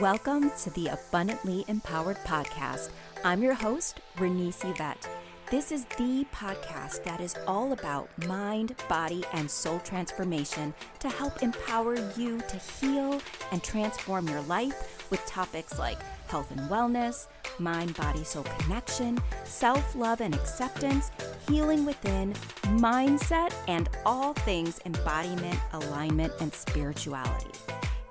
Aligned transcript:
Welcome 0.00 0.50
to 0.64 0.70
the 0.70 0.88
Abundantly 0.88 1.64
Empowered 1.68 2.16
Podcast. 2.24 2.90
I'm 3.22 3.44
your 3.44 3.54
host, 3.54 4.00
Renese 4.16 4.64
Yvette. 4.68 5.08
This 5.52 5.70
is 5.70 5.84
the 5.96 6.26
podcast 6.34 7.04
that 7.04 7.20
is 7.20 7.36
all 7.46 7.72
about 7.72 8.08
mind, 8.26 8.74
body, 8.88 9.22
and 9.34 9.48
soul 9.48 9.78
transformation 9.84 10.74
to 10.98 11.08
help 11.08 11.44
empower 11.44 11.94
you 12.16 12.40
to 12.40 12.56
heal 12.56 13.20
and 13.52 13.62
transform 13.62 14.28
your 14.28 14.40
life 14.42 15.08
with 15.12 15.24
topics 15.26 15.78
like 15.78 16.02
health 16.26 16.50
and 16.50 16.68
wellness, 16.68 17.28
mind, 17.60 17.94
body, 17.94 18.24
soul 18.24 18.42
connection, 18.58 19.16
self 19.44 19.94
love 19.94 20.20
and 20.20 20.34
acceptance, 20.34 21.12
healing 21.48 21.84
within, 21.84 22.32
mindset, 22.80 23.54
and 23.68 23.88
all 24.04 24.32
things 24.32 24.80
embodiment, 24.86 25.60
alignment, 25.72 26.32
and 26.40 26.52
spirituality. 26.52 27.52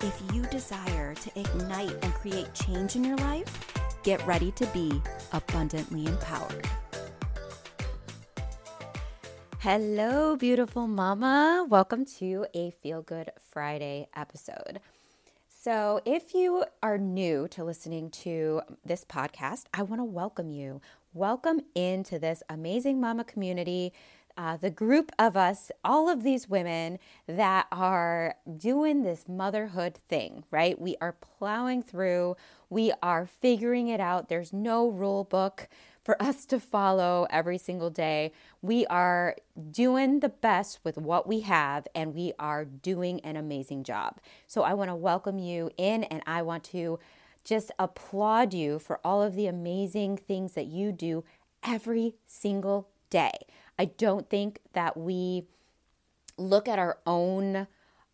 If 0.04 0.21
you 0.33 0.41
desire 0.47 1.15
to 1.15 1.39
ignite 1.39 1.95
and 2.04 2.13
create 2.15 2.54
change 2.54 2.97
in 2.97 3.05
your 3.05 3.15
life, 3.15 3.73
get 4.04 4.21
ready 4.28 4.51
to 4.51 4.65
be 4.68 5.01
abundantly 5.32 6.07
empowered. 6.07 6.68
Hello, 9.59 10.36
beautiful 10.36 10.87
mama. 10.87 11.65
Welcome 11.69 12.04
to 12.18 12.45
a 12.54 12.71
Feel 12.71 13.01
Good 13.01 13.31
Friday 13.50 14.09
episode. 14.14 14.81
So, 15.47 16.01
if 16.04 16.33
you 16.33 16.65
are 16.81 16.97
new 16.97 17.47
to 17.51 17.64
listening 17.64 18.09
to 18.09 18.59
this 18.83 19.06
podcast, 19.06 19.67
I 19.73 19.83
want 19.83 20.01
to 20.01 20.06
welcome 20.06 20.51
you. 20.51 20.81
Welcome 21.14 21.61
into 21.75 22.20
this 22.20 22.43
amazing 22.50 23.00
mama 23.00 23.23
community 23.23 23.93
uh, 24.37 24.57
the 24.57 24.69
group 24.69 25.11
of 25.19 25.37
us, 25.37 25.71
all 25.83 26.10
of 26.10 26.23
these 26.23 26.50
women 26.50 27.00
that 27.28 27.68
are 27.71 28.36
doing 28.57 29.04
this 29.04 29.25
motherhood 29.28 30.00
thing, 30.09 30.43
right? 30.50 30.79
We 30.79 30.96
are 31.01 31.15
plowing 31.37 31.83
through, 31.83 32.36
we 32.69 32.92
are 33.03 33.25
figuring 33.25 33.88
it 33.88 34.00
out. 34.00 34.30
There's 34.30 34.52
no 34.52 34.88
rule 34.88 35.23
book 35.23 35.67
for 36.02 36.22
us 36.22 36.45
to 36.48 36.59
follow 36.59 37.28
every 37.30 37.58
single 37.58 37.89
day. 37.89 38.34
We 38.61 38.86
are 38.88 39.36
doing 39.72 40.20
the 40.20 40.30
best 40.30 40.80
with 40.84 40.98
what 40.98 41.28
we 41.28 41.42
have, 41.42 41.88
and 41.95 42.14
we 42.14 42.34
are 42.39 42.66
doing 42.66 43.20
an 43.22 43.38
amazing 43.38 43.84
job. 43.84 44.20
So 44.48 44.64
I 44.64 44.73
want 44.73 44.89
to 44.89 44.95
welcome 44.95 45.39
you 45.39 45.70
in, 45.78 46.04
and 46.06 46.22
I 46.26 46.42
want 46.42 46.64
to 46.66 47.00
just 47.44 47.72
applaud 47.78 48.54
you 48.54 48.80
for 48.80 49.00
all 49.04 49.22
of 49.22 49.36
the 49.36 49.48
amazing 49.48 50.17
things 50.17 50.54
that 50.54 50.67
you 50.67 50.92
do 50.92 51.23
every 51.64 52.16
single 52.26 52.89
day. 53.09 53.31
I 53.78 53.86
don't 53.86 54.30
think 54.30 54.60
that 54.74 54.98
we 54.98 55.44
look 56.38 56.68
at 56.68 56.80
our 56.80 56.98
own 57.06 57.68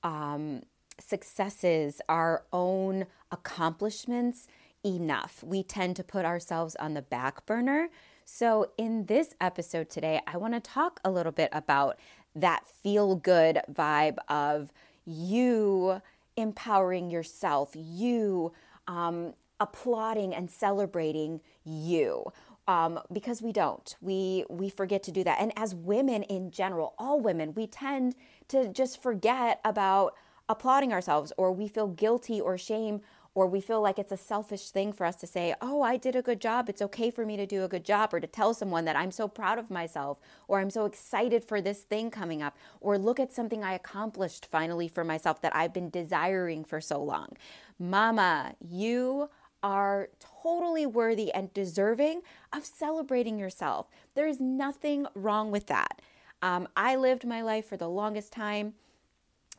um, 0.03 0.63
successes, 0.99 2.01
our 2.09 2.43
own 2.51 3.05
accomplishments 3.31 4.47
enough. 4.85 5.43
We 5.43 5.63
tend 5.63 5.95
to 5.97 6.03
put 6.03 6.25
ourselves 6.25 6.75
on 6.75 6.93
the 6.93 7.01
back 7.01 7.45
burner. 7.45 7.89
So, 8.25 8.71
in 8.77 9.05
this 9.05 9.33
episode 9.41 9.89
today, 9.89 10.21
I 10.27 10.37
want 10.37 10.53
to 10.53 10.59
talk 10.59 10.99
a 11.03 11.09
little 11.09 11.31
bit 11.31 11.49
about 11.51 11.97
that 12.35 12.65
feel 12.67 13.15
good 13.15 13.59
vibe 13.71 14.17
of 14.27 14.71
you 15.05 16.01
empowering 16.37 17.09
yourself, 17.09 17.71
you 17.75 18.53
um, 18.87 19.33
applauding 19.59 20.33
and 20.33 20.49
celebrating 20.49 21.41
you 21.65 22.31
um, 22.69 22.99
because 23.11 23.41
we 23.41 23.51
don't. 23.51 23.95
We 23.99 24.45
we 24.47 24.69
forget 24.69 25.01
to 25.03 25.11
do 25.11 25.23
that. 25.23 25.39
And 25.41 25.51
as 25.57 25.73
women 25.73 26.21
in 26.21 26.51
general, 26.51 26.93
all 26.99 27.19
women, 27.19 27.55
we 27.55 27.65
tend 27.65 28.13
to 28.49 28.67
just 28.71 29.01
forget 29.01 29.59
about 29.65 30.13
applauding 30.47 30.93
ourselves, 30.93 31.33
or 31.35 31.51
we 31.51 31.67
feel 31.67 31.87
guilty 31.87 32.39
or 32.39 32.59
shame, 32.59 33.01
or 33.33 33.47
we 33.47 33.59
feel 33.59 33.81
like 33.81 33.97
it's 33.97 34.11
a 34.11 34.17
selfish 34.17 34.69
thing 34.69 34.93
for 34.93 35.07
us 35.07 35.15
to 35.15 35.25
say, 35.25 35.55
"Oh, 35.63 35.81
I 35.81 35.97
did 35.97 36.15
a 36.15 36.21
good 36.21 36.39
job. 36.39 36.69
It's 36.69 36.81
okay 36.83 37.09
for 37.09 37.25
me 37.25 37.37
to 37.37 37.47
do 37.47 37.63
a 37.63 37.67
good 37.67 37.83
job," 37.83 38.13
or 38.13 38.19
to 38.19 38.27
tell 38.27 38.53
someone 38.53 38.85
that 38.85 38.95
I'm 38.95 39.11
so 39.11 39.27
proud 39.27 39.57
of 39.57 39.71
myself, 39.71 40.19
or 40.47 40.59
I'm 40.59 40.69
so 40.69 40.85
excited 40.85 41.43
for 41.43 41.61
this 41.61 41.81
thing 41.81 42.11
coming 42.11 42.43
up, 42.43 42.55
or 42.81 42.99
look 42.99 43.19
at 43.19 43.33
something 43.33 43.63
I 43.63 43.73
accomplished 43.73 44.45
finally 44.45 44.87
for 44.87 45.03
myself 45.03 45.41
that 45.41 45.55
I've 45.55 45.73
been 45.73 45.89
desiring 45.89 46.63
for 46.63 46.79
so 46.81 47.01
long. 47.03 47.29
Mama, 47.79 48.53
you 48.61 49.29
are 49.61 50.09
totally 50.19 50.85
worthy 50.85 51.31
and 51.33 51.53
deserving 51.53 52.21
of 52.53 52.65
celebrating 52.65 53.37
yourself. 53.37 53.87
There 54.15 54.27
is 54.27 54.39
nothing 54.39 55.05
wrong 55.13 55.51
with 55.51 55.67
that. 55.67 56.01
Um, 56.41 56.67
I 56.75 56.95
lived 56.95 57.25
my 57.25 57.41
life 57.41 57.65
for 57.65 57.77
the 57.77 57.89
longest 57.89 58.31
time 58.31 58.73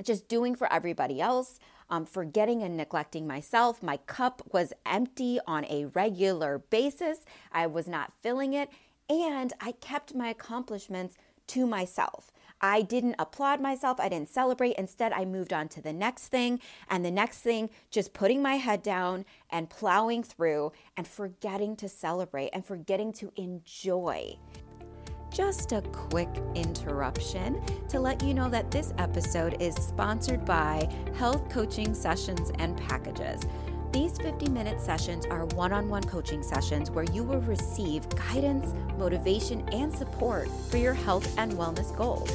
just 0.02 0.28
doing 0.28 0.54
for 0.54 0.72
everybody 0.72 1.20
else, 1.20 1.58
um, 1.90 2.06
forgetting 2.06 2.62
and 2.62 2.76
neglecting 2.76 3.26
myself. 3.26 3.82
My 3.82 3.98
cup 3.98 4.42
was 4.52 4.72
empty 4.86 5.38
on 5.46 5.64
a 5.66 5.86
regular 5.86 6.58
basis, 6.58 7.24
I 7.52 7.66
was 7.66 7.86
not 7.86 8.12
filling 8.22 8.54
it, 8.54 8.70
and 9.08 9.52
I 9.60 9.72
kept 9.72 10.14
my 10.14 10.28
accomplishments 10.28 11.16
to 11.48 11.66
myself. 11.66 12.30
I 12.60 12.82
didn't 12.82 13.16
applaud 13.18 13.60
myself. 13.60 13.98
I 13.98 14.08
didn't 14.08 14.28
celebrate. 14.28 14.76
Instead, 14.76 15.12
I 15.12 15.24
moved 15.24 15.52
on 15.52 15.68
to 15.68 15.80
the 15.80 15.92
next 15.92 16.28
thing 16.28 16.60
and 16.88 17.04
the 17.04 17.10
next 17.10 17.38
thing, 17.38 17.70
just 17.90 18.12
putting 18.12 18.42
my 18.42 18.56
head 18.56 18.82
down 18.82 19.24
and 19.48 19.70
plowing 19.70 20.22
through 20.22 20.72
and 20.96 21.06
forgetting 21.06 21.76
to 21.76 21.88
celebrate 21.88 22.50
and 22.52 22.64
forgetting 22.64 23.12
to 23.14 23.32
enjoy. 23.36 24.36
Just 25.32 25.72
a 25.72 25.80
quick 25.92 26.28
interruption 26.54 27.62
to 27.88 28.00
let 28.00 28.22
you 28.22 28.34
know 28.34 28.50
that 28.50 28.70
this 28.70 28.92
episode 28.98 29.62
is 29.62 29.74
sponsored 29.76 30.44
by 30.44 30.88
Health 31.16 31.48
Coaching 31.48 31.94
Sessions 31.94 32.50
and 32.58 32.76
Packages. 32.76 33.42
These 33.92 34.18
50 34.18 34.50
minute 34.50 34.80
sessions 34.80 35.26
are 35.26 35.46
one 35.46 35.72
on 35.72 35.88
one 35.88 36.04
coaching 36.04 36.42
sessions 36.42 36.90
where 36.90 37.04
you 37.04 37.24
will 37.24 37.40
receive 37.40 38.08
guidance, 38.10 38.74
motivation, 38.98 39.68
and 39.70 39.92
support 39.92 40.48
for 40.68 40.76
your 40.76 40.94
health 40.94 41.32
and 41.38 41.52
wellness 41.52 41.96
goals. 41.96 42.30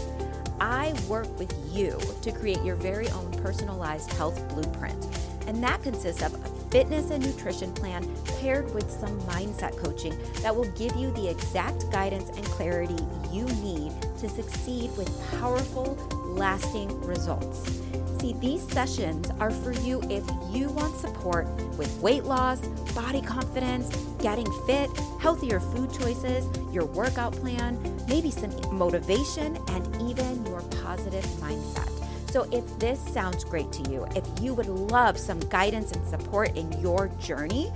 I 0.60 0.94
work 1.08 1.38
with 1.38 1.54
you 1.72 2.00
to 2.22 2.32
create 2.32 2.64
your 2.64 2.76
very 2.76 3.10
own 3.10 3.32
personalized 3.44 4.12
health 4.14 4.48
blueprint, 4.50 5.06
and 5.48 5.64
that 5.64 5.84
consists 5.84 6.22
of 6.24 6.34
a 6.34 6.56
fitness 6.70 7.12
and 7.12 7.26
nutrition 7.26 7.74
plan 7.74 8.10
paired 8.40 8.74
with 8.74 8.90
some 8.90 9.20
mindset 9.22 9.78
coaching 9.78 10.18
that 10.42 10.56
will 10.56 10.70
give 10.72 10.96
you 10.96 11.12
the 11.12 11.30
exact 11.30 11.90
guidance 11.92 12.30
and 12.36 12.46
clarity 12.46 12.98
you 13.32 13.46
need 13.64 13.92
to 14.20 14.30
succeed 14.30 14.96
with 14.98 15.10
powerful, 15.40 15.96
lasting 16.36 17.02
results. 17.02 17.82
See, 18.20 18.34
these 18.34 18.62
sessions 18.72 19.30
are 19.40 19.52
for 19.52 19.72
you 19.72 20.02
if 20.10 20.24
you 20.52 20.70
want 20.70 20.96
support 20.98 21.48
with 21.78 21.96
weight 22.00 22.24
loss, 22.24 22.66
body 22.94 23.22
confidence, 23.22 23.96
getting 24.20 24.48
fit, 24.66 24.90
healthier 25.20 25.60
food 25.60 25.94
choices, 25.94 26.48
your 26.74 26.86
workout 26.86 27.34
plan, 27.34 27.78
maybe 28.08 28.32
some 28.32 28.52
motivation, 28.76 29.58
and 29.70 30.02
even 30.10 30.46
your 30.46 30.62
positive 30.84 31.24
mindset. 31.42 31.92
So, 32.32 32.44
if 32.52 32.66
this 32.80 33.00
sounds 33.14 33.44
great 33.44 33.72
to 33.72 33.92
you, 33.92 34.06
if 34.16 34.26
you 34.42 34.54
would 34.54 34.68
love 34.68 35.18
some 35.18 35.40
guidance 35.40 35.92
and 35.92 36.06
support 36.08 36.58
in 36.58 36.70
your 36.82 37.08
journey, 37.20 37.72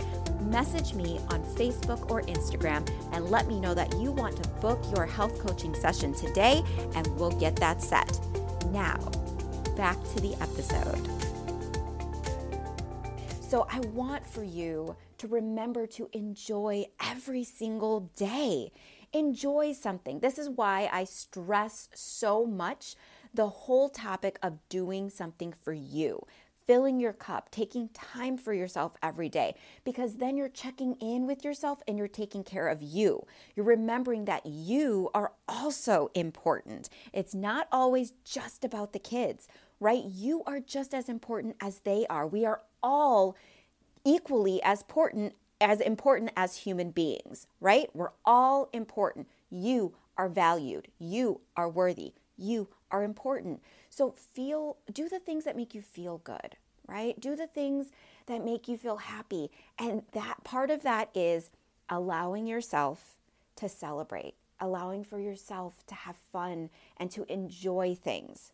message 0.49 0.93
me 0.93 1.19
on 1.29 1.43
Facebook 1.55 2.09
or 2.09 2.21
Instagram 2.23 2.87
and 3.11 3.29
let 3.29 3.47
me 3.47 3.59
know 3.59 3.73
that 3.73 3.93
you 3.99 4.11
want 4.11 4.41
to 4.41 4.49
book 4.61 4.83
your 4.95 5.05
health 5.05 5.39
coaching 5.39 5.73
session 5.75 6.13
today, 6.13 6.63
and 6.95 7.07
we'll 7.19 7.31
get 7.31 7.55
that 7.57 7.81
set. 7.81 8.19
Now, 8.71 8.97
back 9.75 9.97
to 10.15 10.21
the 10.21 10.35
episode. 10.41 11.07
So, 13.41 13.65
I 13.71 13.79
want 13.93 14.27
for 14.27 14.43
you 14.43 14.95
to 15.17 15.27
remember 15.27 15.87
to 15.87 16.07
enjoy 16.13 16.85
every 17.03 17.43
single 17.43 18.11
day. 18.15 18.71
Enjoy 19.11 19.73
something. 19.73 20.19
This 20.19 20.37
is 20.37 20.49
why 20.49 20.87
I 20.91 21.03
stress 21.03 21.89
so 21.95 22.45
much 22.45 22.95
the 23.33 23.49
whole 23.49 23.89
topic 23.89 24.37
of 24.43 24.59
doing 24.69 25.09
something 25.09 25.53
for 25.63 25.73
you 25.73 26.25
filling 26.69 26.99
your 26.99 27.13
cup, 27.13 27.49
taking 27.49 27.89
time 27.95 28.37
for 28.37 28.53
yourself 28.53 28.95
every 29.01 29.27
day, 29.27 29.55
because 29.83 30.17
then 30.17 30.37
you're 30.37 30.47
checking 30.47 30.93
in 30.97 31.25
with 31.25 31.43
yourself 31.43 31.81
and 31.87 31.97
you're 31.97 32.07
taking 32.07 32.43
care 32.43 32.67
of 32.67 32.79
you. 32.79 33.25
You're 33.55 33.65
remembering 33.65 34.25
that 34.25 34.45
you 34.45 35.09
are 35.15 35.31
also 35.47 36.11
important. 36.13 36.87
It's 37.11 37.33
not 37.33 37.67
always 37.71 38.13
just 38.23 38.63
about 38.63 38.93
the 38.93 38.99
kids, 38.99 39.47
right? 39.79 40.03
You 40.05 40.43
are 40.45 40.59
just 40.59 40.93
as 40.93 41.09
important 41.09 41.55
as 41.59 41.79
they 41.79 42.05
are. 42.07 42.27
We 42.27 42.45
are 42.45 42.61
all 42.83 43.35
equally 44.05 44.61
as 44.61 44.81
important 44.81 45.33
as 45.59 45.81
important 45.81 46.29
as 46.37 46.57
human 46.57 46.91
beings, 46.91 47.47
right? 47.59 47.89
We're 47.95 48.13
all 48.23 48.69
important. 48.73 49.27
You 49.49 49.95
are 50.19 50.29
valued. 50.29 50.89
You 50.99 51.41
are 51.57 51.67
worthy. 51.67 52.13
You 52.39 52.67
are 52.89 53.03
important. 53.03 53.61
So 53.89 54.15
feel, 54.33 54.77
do 54.91 55.09
the 55.09 55.19
things 55.19 55.45
that 55.45 55.55
make 55.55 55.75
you 55.75 55.81
feel 55.81 56.19
good, 56.23 56.55
right? 56.87 57.19
Do 57.19 57.35
the 57.35 57.47
things 57.47 57.91
that 58.27 58.43
make 58.43 58.67
you 58.67 58.77
feel 58.77 58.97
happy. 58.97 59.51
And 59.77 60.03
that 60.13 60.43
part 60.43 60.71
of 60.71 60.83
that 60.83 61.09
is 61.13 61.49
allowing 61.89 62.47
yourself 62.47 63.17
to 63.57 63.67
celebrate, 63.67 64.35
allowing 64.59 65.03
for 65.03 65.19
yourself 65.19 65.85
to 65.87 65.95
have 65.95 66.15
fun 66.15 66.69
and 66.97 67.11
to 67.11 67.31
enjoy 67.31 67.95
things. 67.95 68.51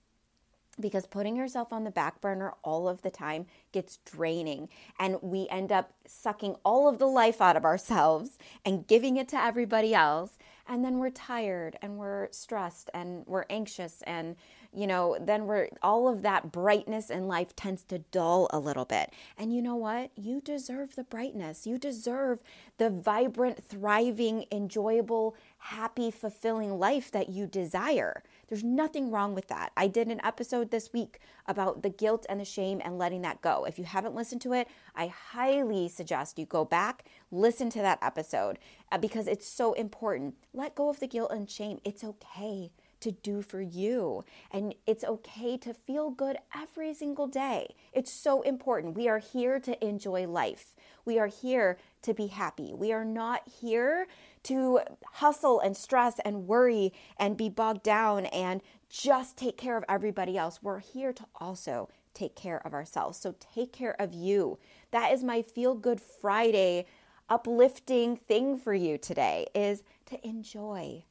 Because 0.80 1.08
putting 1.08 1.36
yourself 1.36 1.72
on 1.72 1.84
the 1.84 1.92
back 1.92 2.22
burner 2.22 2.54
all 2.64 2.88
of 2.88 3.02
the 3.02 3.10
time 3.10 3.46
gets 3.72 3.98
draining. 4.06 4.70
And 5.00 5.18
we 5.22 5.48
end 5.50 5.72
up 5.72 5.92
sucking 6.06 6.56
all 6.64 6.88
of 6.88 7.00
the 7.00 7.08
life 7.08 7.42
out 7.42 7.56
of 7.56 7.66
ourselves 7.66 8.38
and 8.64 8.88
giving 8.88 9.18
it 9.18 9.28
to 9.30 9.42
everybody 9.42 9.94
else. 9.94 10.38
And 10.68 10.84
then 10.84 10.98
we're 10.98 11.12
tired 11.12 11.78
and 11.82 11.98
we're 11.98 12.28
stressed 12.32 12.90
and 12.94 13.24
we're 13.28 13.46
anxious. 13.50 14.02
And 14.08 14.36
you 14.74 14.88
know 14.88 15.18
then 15.22 15.46
we're 15.46 15.70
all 15.82 16.10
of 16.10 16.22
that 16.24 16.52
brightness 16.52 17.10
in 17.10 17.28
life 17.28 17.56
tends 17.56 17.84
to 17.84 18.00
dull 18.00 18.50
a 18.52 18.60
little 18.60 18.84
bit. 18.84 19.12
And 19.38 19.54
you 19.54 19.62
know 19.62 19.76
what? 19.76 20.12
You 20.16 20.42
deserve 20.42 20.96
the 20.96 21.04
brightness. 21.04 21.66
You 21.66 21.78
deserve 21.78 22.40
the 22.78 22.90
vibrant 22.90 23.64
thriving 23.64 24.46
enjoyable 24.52 25.36
happy 25.58 26.12
fulfilling 26.12 26.78
life 26.78 27.10
that 27.12 27.30
you 27.30 27.48
desire 27.48 28.24
there's 28.48 28.64
nothing 28.64 29.12
wrong 29.12 29.34
with 29.36 29.48
that. 29.48 29.72
I 29.76 29.88
did 29.88 30.08
an 30.08 30.22
episode 30.24 30.72
this 30.72 30.92
week 30.94 31.20
about 31.48 31.84
the 31.84 31.90
guilt 31.90 32.26
and 32.30 32.40
the 32.40 32.46
shame 32.46 32.82
and 32.84 32.98
letting 32.98 33.22
that 33.24 33.42
go. 33.42 33.66
If 33.66 33.78
you 33.78 33.86
haven't 33.86 34.16
listened 34.16 34.42
to 34.42 34.54
it, 34.54 34.68
I 34.96 35.08
highly 35.08 35.90
suggest 35.90 36.40
you 36.40 36.46
go 36.46 36.66
back, 36.66 37.06
listen 37.32 37.70
to 37.72 37.80
that 37.80 38.00
episode 38.02 38.60
uh, 38.92 38.98
because 38.98 39.28
it's 39.28 39.48
so 39.48 39.74
important. 39.74 40.36
Let 40.54 40.76
go 40.76 40.90
of 40.90 41.00
the 41.00 41.08
guilt 41.08 41.32
and 41.32 41.50
shame. 41.50 41.80
It's 41.84 42.04
okay 42.04 42.72
to 43.06 43.12
do 43.12 43.44
for 43.44 43.62
you. 43.62 44.26
And 44.52 44.74
it's 44.88 45.04
okay 45.04 45.58
to 45.58 45.76
feel 45.76 46.10
good 46.10 46.38
every 46.56 46.92
single 46.96 47.28
day. 47.28 47.76
It's 47.94 48.12
so 48.12 48.42
important. 48.42 48.98
We 48.98 49.08
are 49.08 49.20
here 49.20 49.60
to 49.60 49.86
enjoy 49.86 50.28
life. 50.28 50.76
We 51.06 51.20
are 51.20 51.28
here 51.28 51.78
to 52.02 52.16
be 52.16 52.28
happy. 52.28 52.74
We 52.74 52.92
are 52.92 53.06
not 53.06 53.44
here 53.62 54.08
to 54.44 54.80
hustle 55.14 55.60
and 55.60 55.78
stress 55.78 56.20
and 56.26 56.48
worry 56.48 56.94
and 57.20 57.38
be 57.38 57.48
bogged 57.48 57.84
down 57.84 58.26
and 58.26 58.62
just 58.90 59.38
take 59.38 59.56
care 59.56 59.78
of 59.78 59.86
everybody 59.88 60.36
else. 60.36 60.64
We're 60.64 60.80
here 60.80 61.14
to 61.14 61.26
also 61.36 61.90
take 62.16 62.36
care 62.36 62.66
of 62.66 62.74
ourselves. 62.74 63.20
So 63.20 63.36
take 63.54 63.72
care 63.72 63.96
of 64.02 64.14
you. 64.14 64.58
That 64.90 65.12
is 65.12 65.24
my 65.24 65.44
feel 65.44 65.76
good 65.76 66.02
Friday 66.02 66.88
uplifting 67.30 68.18
thing 68.18 68.58
for 68.58 68.74
you 68.74 68.98
today 68.98 69.48
is 69.56 69.84
to 70.06 70.28
enjoy 70.28 71.04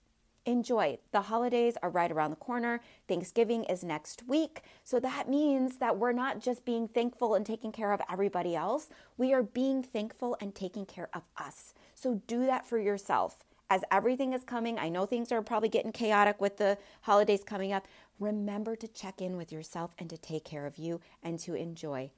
enjoy. 0.46 0.99
The 1.12 1.23
holidays 1.23 1.76
are 1.82 1.91
right 1.91 2.11
around 2.11 2.31
the 2.31 2.37
corner. 2.37 2.81
Thanksgiving 3.08 3.64
is 3.64 3.82
next 3.82 4.23
week. 4.26 4.62
So 4.82 5.00
that 5.00 5.29
means 5.29 5.79
that 5.79 5.99
we're 5.99 6.12
not 6.12 6.41
just 6.41 6.64
being 6.64 6.88
thankful 6.88 7.35
and 7.35 7.44
taking 7.46 7.73
care 7.73 7.93
of 7.93 8.00
everybody 8.11 8.55
else, 8.55 8.88
we 9.17 9.32
are 9.32 9.43
being 9.43 9.82
thankful 9.82 10.37
and 10.41 10.55
taking 10.55 10.87
care 10.87 11.08
of 11.14 11.23
us. 11.37 11.75
So 11.94 12.23
do 12.26 12.46
that 12.46 12.67
for 12.67 12.79
yourself. 12.79 13.44
As 13.70 13.82
everything 13.91 14.35
is 14.35 14.44
coming, 14.44 14.79
I 14.79 14.88
know 14.91 15.06
things 15.06 15.32
are 15.32 15.43
probably 15.43 15.70
getting 15.70 15.93
chaotic 15.93 16.41
with 16.41 16.58
the 16.58 16.76
holidays 17.02 17.43
coming 17.43 17.73
up. 17.73 17.88
Remember 18.20 18.76
to 18.76 18.87
check 18.87 19.20
in 19.23 19.37
with 19.37 19.50
yourself 19.50 19.94
and 19.99 20.11
to 20.11 20.19
take 20.19 20.44
care 20.44 20.67
of 20.67 20.79
you 20.79 21.00
and 21.23 21.38
to 21.41 21.55
enjoy 21.55 22.11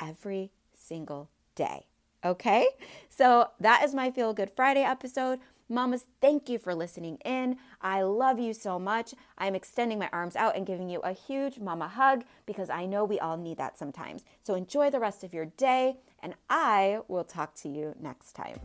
every 0.00 0.50
single 0.74 1.28
day. 1.54 1.86
Okay? 2.24 2.66
So 3.10 3.50
that 3.60 3.84
is 3.84 3.94
my 3.94 4.10
Feel 4.10 4.32
Good 4.32 4.50
Friday 4.50 4.82
episode. 4.82 5.40
Mamas, 5.68 6.04
thank 6.20 6.48
you 6.48 6.58
for 6.58 6.74
listening 6.74 7.16
in. 7.24 7.56
I 7.80 8.02
love 8.02 8.38
you 8.38 8.52
so 8.52 8.78
much. 8.78 9.14
I'm 9.38 9.54
extending 9.54 9.98
my 9.98 10.10
arms 10.12 10.36
out 10.36 10.56
and 10.56 10.66
giving 10.66 10.90
you 10.90 11.00
a 11.00 11.12
huge 11.12 11.58
mama 11.58 11.88
hug 11.88 12.24
because 12.44 12.68
I 12.68 12.84
know 12.86 13.04
we 13.04 13.18
all 13.18 13.36
need 13.36 13.56
that 13.58 13.78
sometimes. 13.78 14.24
So 14.42 14.54
enjoy 14.54 14.90
the 14.90 15.00
rest 15.00 15.24
of 15.24 15.32
your 15.32 15.46
day, 15.46 15.96
and 16.20 16.34
I 16.50 17.00
will 17.08 17.24
talk 17.24 17.54
to 17.56 17.68
you 17.68 17.94
next 18.00 18.32
time. 18.32 18.60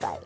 Bye. 0.00 0.18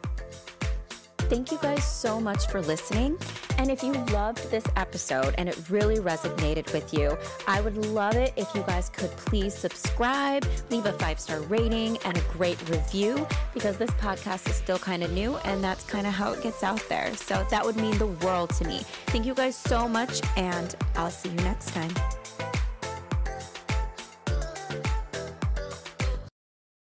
Thank 1.29 1.51
you 1.51 1.59
guys 1.61 1.85
so 1.85 2.21
much 2.21 2.47
for 2.47 2.63
listening. 2.63 3.19
And 3.59 3.71
if 3.71 3.83
you 3.83 3.93
loved 4.13 4.51
this 4.51 4.65
episode 4.77 5.35
and 5.37 5.49
it 5.49 5.59
really 5.69 5.97
resonated 5.97 6.73
with 6.73 6.95
you, 6.95 7.19
I 7.47 7.61
would 7.61 7.77
love 7.89 8.15
it 8.15 8.33
if 8.37 8.55
you 8.55 8.63
guys 8.63 8.89
could 8.89 9.11
please 9.11 9.53
subscribe, 9.53 10.47
leave 10.71 10.87
a 10.87 10.93
five 10.93 11.19
star 11.21 11.41
rating, 11.43 11.99
and 12.05 12.17
a 12.17 12.23
great 12.33 12.59
review 12.69 13.27
because 13.53 13.77
this 13.77 13.91
podcast 13.93 14.49
is 14.49 14.57
still 14.57 14.79
kind 14.79 15.03
of 15.03 15.13
new 15.13 15.37
and 15.39 15.63
that's 15.63 15.85
kind 15.85 16.07
of 16.07 16.13
how 16.13 16.33
it 16.33 16.43
gets 16.43 16.63
out 16.63 16.83
there. 16.89 17.15
So 17.17 17.45
that 17.51 17.65
would 17.65 17.77
mean 17.77 17.99
the 17.99 18.07
world 18.07 18.51
to 18.51 18.65
me. 18.65 18.83
Thank 19.09 19.27
you 19.27 19.35
guys 19.35 19.57
so 19.57 19.89
much, 19.89 20.21
and 20.37 20.75
I'll 20.95 21.11
see 21.11 21.31
you 21.31 21.37
next 21.37 21.75
time. 21.75 21.91